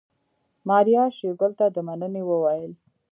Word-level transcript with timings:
ماريا 0.67 1.03
شېرګل 1.15 1.51
ته 1.59 1.65
د 1.75 1.77
مننې 1.87 2.23
وويل. 2.25 2.73